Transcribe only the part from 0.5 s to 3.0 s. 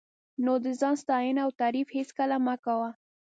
د ځان ستاینه او تعریف هېڅکله مه کوه.